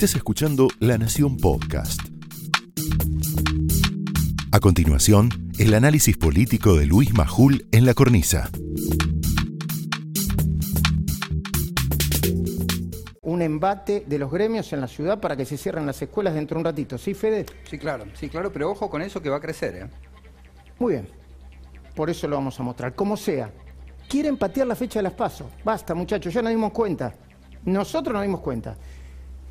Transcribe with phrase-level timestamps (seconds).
[0.00, 2.00] Estás escuchando La Nación Podcast.
[4.50, 8.48] A continuación, el análisis político de Luis Majul en la cornisa.
[13.20, 16.54] Un embate de los gremios en la ciudad para que se cierren las escuelas dentro
[16.54, 16.96] de un ratito.
[16.96, 17.44] ¿Sí, Fede?
[17.68, 19.90] Sí, claro, sí, claro, pero ojo con eso que va a crecer, ¿eh?
[20.78, 21.08] Muy bien.
[21.94, 22.94] Por eso lo vamos a mostrar.
[22.94, 23.52] Como sea.
[24.08, 25.48] Quieren patear la fecha de las pasos.
[25.62, 27.12] Basta, muchachos, ya nos dimos cuenta.
[27.66, 28.78] Nosotros nos dimos cuenta.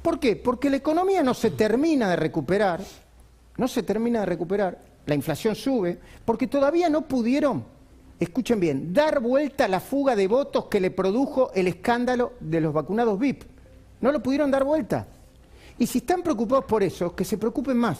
[0.01, 0.35] ¿Por qué?
[0.35, 2.81] Porque la economía no se termina de recuperar,
[3.57, 7.65] no se termina de recuperar, la inflación sube, porque todavía no pudieron,
[8.19, 12.61] escuchen bien, dar vuelta a la fuga de votos que le produjo el escándalo de
[12.61, 13.43] los vacunados VIP.
[13.99, 15.07] No lo pudieron dar vuelta.
[15.77, 17.97] Y si están preocupados por eso, que se preocupen más,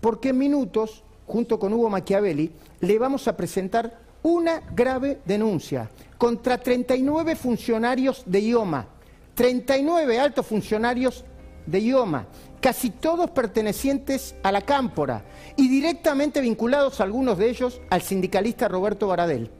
[0.00, 6.58] porque en minutos, junto con Hugo Machiavelli, le vamos a presentar una grave denuncia contra
[6.58, 8.93] 39 funcionarios de IOMA
[9.34, 11.24] 39 altos funcionarios
[11.66, 12.26] de IOMA,
[12.60, 15.24] casi todos pertenecientes a la Cámpora
[15.56, 19.50] y directamente vinculados algunos de ellos al sindicalista Roberto Baradel.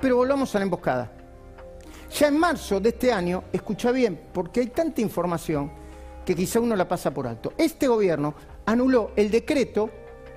[0.00, 1.12] Pero volvamos a la emboscada.
[2.18, 5.70] Ya en marzo de este año, escucha bien, porque hay tanta información
[6.24, 7.52] que quizá uno la pasa por alto.
[7.58, 8.34] Este gobierno
[8.64, 9.90] anuló el decreto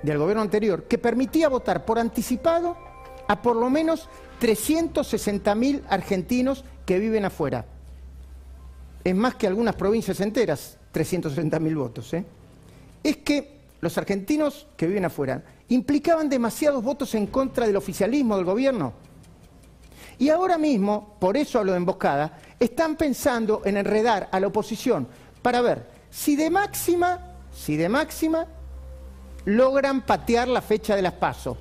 [0.03, 2.75] del gobierno anterior que permitía votar por anticipado
[3.28, 4.09] a por lo menos
[4.41, 7.66] 360.000 argentinos que viven afuera
[9.03, 12.13] es más que algunas provincias enteras, 360.000 votos.
[12.13, 12.25] ¿eh?
[13.03, 18.45] Es que los argentinos que viven afuera implicaban demasiados votos en contra del oficialismo del
[18.45, 18.94] gobierno.
[20.19, 25.07] Y ahora mismo, por eso hablo de emboscada, están pensando en enredar a la oposición
[25.41, 28.45] para ver si de máxima, si de máxima,
[29.45, 31.57] logran patear la fecha de las pasos,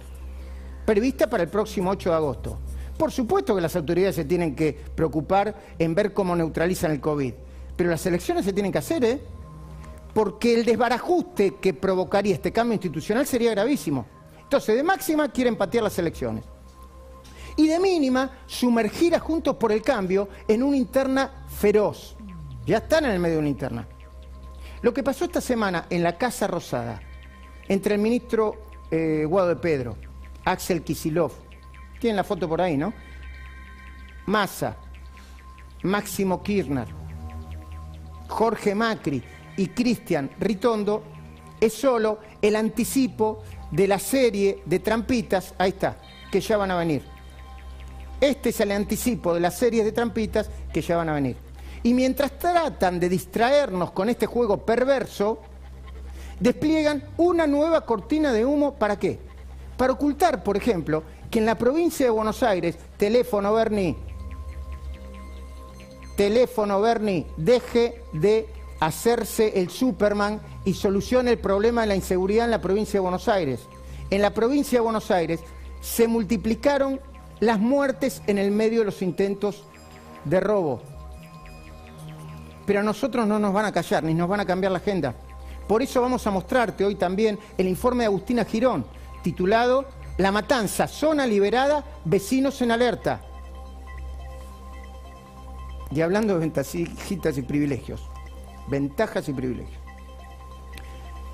[0.85, 2.59] prevista para el próximo 8 de agosto.
[3.01, 7.33] Por supuesto que las autoridades se tienen que preocupar en ver cómo neutralizan el COVID,
[7.75, 9.23] pero las elecciones se tienen que hacer, ¿eh?
[10.13, 14.05] Porque el desbarajuste que provocaría este cambio institucional sería gravísimo.
[14.43, 16.45] Entonces, de máxima quieren patear las elecciones.
[17.57, 22.19] Y de mínima, sumergir a Juntos por el Cambio en una interna feroz.
[22.67, 23.89] Ya están en el medio de una interna.
[24.83, 27.01] Lo que pasó esta semana en la Casa Rosada,
[27.67, 28.61] entre el ministro
[28.91, 29.97] eh, Guado de Pedro,
[30.45, 31.33] Axel Kisilov,
[32.01, 32.93] tienen la foto por ahí, ¿no?
[34.27, 34.77] Massa,
[35.83, 36.89] Máximo Kirchner,
[38.29, 39.23] Jorge Macri
[39.57, 41.03] y Cristian Ritondo
[41.61, 45.99] es solo el anticipo de la serie de trampitas, ahí está,
[46.31, 47.03] que ya van a venir.
[48.21, 51.37] Este es el anticipo de la serie de trampitas que ya van a venir.
[51.83, 55.41] Y mientras tratan de distraernos con este juego perverso,
[56.39, 59.19] despliegan una nueva cortina de humo, ¿para qué?
[59.77, 63.97] Para ocultar, por ejemplo, que en la provincia de Buenos Aires, teléfono Bernie,
[66.17, 68.49] teléfono Bernie, deje de
[68.81, 73.29] hacerse el Superman y solucione el problema de la inseguridad en la provincia de Buenos
[73.29, 73.61] Aires.
[74.11, 75.41] En la provincia de Buenos Aires
[75.81, 77.01] se multiplicaron
[77.39, 79.65] las muertes en el medio de los intentos
[80.25, 80.83] de robo.
[82.67, 85.15] Pero a nosotros no nos van a callar, ni nos van a cambiar la agenda.
[85.67, 88.85] Por eso vamos a mostrarte hoy también el informe de Agustina Girón,
[89.23, 89.87] titulado
[90.19, 93.21] la Matanza, zona liberada, vecinos en alerta.
[95.91, 98.03] Y hablando de ventajitas y privilegios,
[98.69, 99.81] ventajas y privilegios.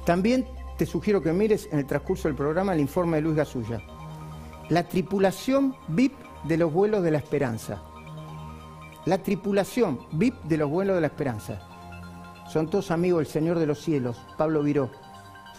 [0.04, 0.46] También
[0.78, 3.82] te sugiero que mires en el transcurso del programa el informe de Luis Gasulla.
[4.68, 6.14] La tripulación VIP
[6.44, 7.82] de los vuelos de la esperanza.
[9.04, 11.60] La tripulación VIP de los vuelos de la esperanza.
[12.48, 14.90] Son todos amigos del Señor de los Cielos, Pablo Viró,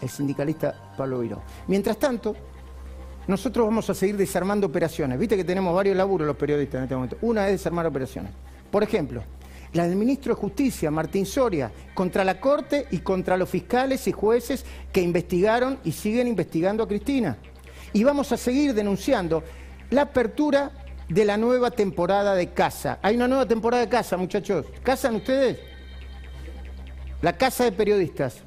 [0.01, 1.41] el sindicalista Pablo Viró.
[1.67, 2.35] Mientras tanto,
[3.27, 5.19] nosotros vamos a seguir desarmando operaciones.
[5.19, 7.17] Viste que tenemos varios laburos los periodistas en este momento.
[7.21, 8.31] Una es desarmar operaciones.
[8.71, 9.23] Por ejemplo,
[9.73, 14.13] la del ministro de Justicia, Martín Soria, contra la Corte y contra los fiscales y
[14.13, 17.37] jueces que investigaron y siguen investigando a Cristina.
[17.91, 19.43] Y vamos a seguir denunciando
[19.89, 20.71] la apertura
[21.09, 22.99] de la nueva temporada de casa.
[23.01, 24.65] Hay una nueva temporada de casa, muchachos.
[24.83, 25.59] ¿Casan ustedes?
[27.21, 28.37] La casa de periodistas.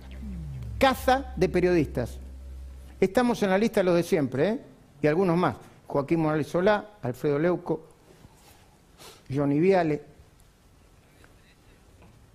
[0.78, 2.18] Caza de periodistas.
[3.00, 4.69] Estamos en la lista de los de siempre, ¿eh?
[5.02, 5.56] Y algunos más.
[5.86, 7.82] Joaquín Morales Solá, Alfredo Leuco,
[9.32, 10.02] Johnny Viale,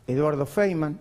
[0.07, 1.00] Eduardo Feynman,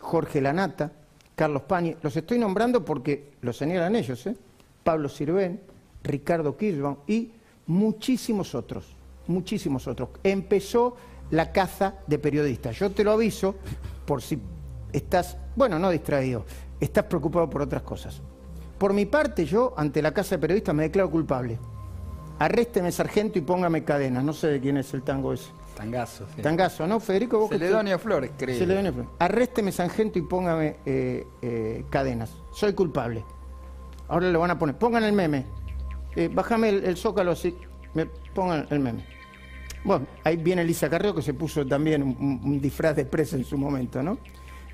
[0.00, 0.90] Jorge Lanata,
[1.34, 1.96] Carlos Pañi.
[2.02, 4.36] Los estoy nombrando porque lo señalan ellos, ¿eh?
[4.82, 5.60] Pablo Sirven,
[6.02, 7.32] Ricardo Kirchbaum y
[7.66, 8.96] muchísimos otros,
[9.26, 10.10] muchísimos otros.
[10.24, 10.96] Empezó
[11.30, 12.78] la caza de periodistas.
[12.78, 13.54] Yo te lo aviso
[14.06, 14.38] por si
[14.92, 16.44] estás, bueno, no distraído,
[16.80, 18.20] estás preocupado por otras cosas.
[18.82, 21.56] Por mi parte, yo, ante la Casa de Periodistas, me declaro culpable.
[22.40, 24.24] Arrésteme, sargento, y póngame cadenas.
[24.24, 25.52] No sé de quién es el tango ese.
[25.76, 26.26] Tangazo.
[26.34, 26.42] sí.
[26.42, 27.38] Tangazo, ¿no, Federico?
[27.38, 28.58] ¿Vos Celedonio Flores, creo.
[28.58, 29.10] Celedonio Flores.
[29.20, 32.34] Arrésteme, Sargento, y póngame eh, eh, cadenas.
[32.50, 33.24] Soy culpable.
[34.08, 35.46] Ahora le van a poner, pongan el meme.
[36.16, 37.56] Eh, bájame el, el zócalo así,
[37.94, 39.06] me pongan el meme.
[39.84, 43.56] Bueno, ahí viene Elisa Carreo que se puso también un disfraz de presa en su
[43.56, 44.18] momento, ¿no?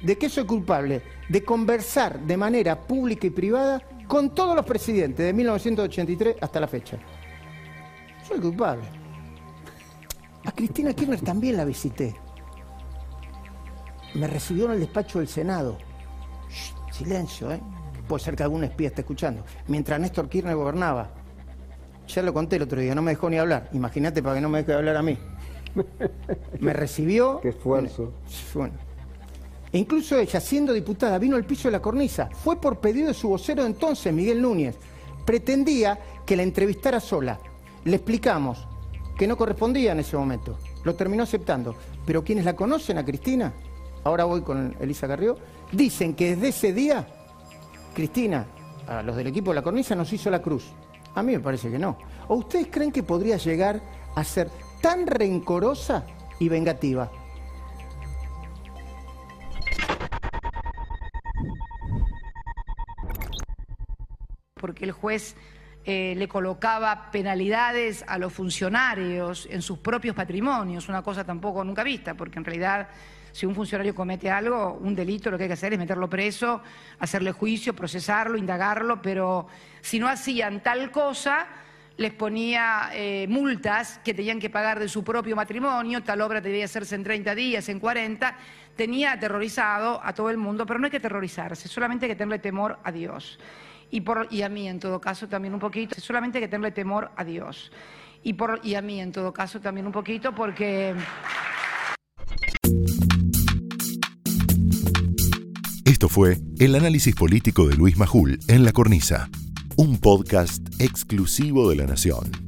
[0.01, 1.03] ¿De qué soy culpable?
[1.29, 6.67] De conversar de manera pública y privada con todos los presidentes de 1983 hasta la
[6.67, 6.99] fecha.
[8.27, 8.85] Soy culpable.
[10.45, 12.17] A Cristina Kirchner también la visité.
[14.15, 15.77] Me recibió en el despacho del Senado.
[16.49, 17.61] Shh, silencio, ¿eh?
[18.09, 19.45] Puede ser que algún espía esté escuchando.
[19.67, 21.11] Mientras Néstor Kirchner gobernaba.
[22.09, 23.69] Ya lo conté el otro día, no me dejó ni hablar.
[23.73, 25.19] Imagínate para que no me deje hablar a mí.
[26.61, 27.41] Me recibió.
[27.43, 28.15] Qué esfuerzo.
[28.55, 28.88] Bueno.
[29.73, 32.29] E incluso ella, siendo diputada, vino al piso de la cornisa.
[32.43, 34.77] Fue por pedido de su vocero entonces, Miguel Núñez.
[35.25, 37.39] Pretendía que la entrevistara sola.
[37.85, 38.67] Le explicamos
[39.19, 40.59] que no correspondía en ese momento.
[40.85, 41.75] Lo terminó aceptando.
[42.07, 43.53] Pero quienes la conocen a Cristina,
[44.05, 45.37] ahora voy con Elisa Carrió,
[45.73, 47.07] dicen que desde ese día,
[47.95, 48.47] Cristina,
[48.87, 50.65] a los del equipo de la cornisa, nos hizo la cruz.
[51.15, 51.99] A mí me parece que no.
[52.29, 53.83] ¿O ustedes creen que podría llegar
[54.15, 54.49] a ser
[54.81, 56.07] tan rencorosa
[56.39, 57.11] y vengativa?
[64.59, 65.35] Porque el juez
[65.85, 71.83] eh, le colocaba penalidades a los funcionarios en sus propios patrimonios, una cosa tampoco nunca
[71.83, 72.89] vista, porque en realidad
[73.33, 76.61] si un funcionario comete algo, un delito, lo que hay que hacer es meterlo preso,
[76.99, 79.47] hacerle juicio, procesarlo, indagarlo, pero
[79.81, 81.47] si no hacían tal cosa,
[81.97, 86.65] les ponía eh, multas que tenían que pagar de su propio matrimonio, tal obra debía
[86.65, 88.37] hacerse en 30 días, en 40,
[88.77, 92.39] tenía aterrorizado a todo el mundo, pero no hay que aterrorizarse, solamente hay que tenerle
[92.39, 93.39] temor a Dios.
[93.91, 97.11] Y, por, y a mí en todo caso también un poquito, solamente que tenerle temor
[97.17, 97.73] a Dios.
[98.23, 100.95] Y, por, y a mí en todo caso también un poquito porque...
[105.85, 109.29] Esto fue el análisis político de Luis Majul en La Cornisa,
[109.77, 112.48] un podcast exclusivo de La Nación.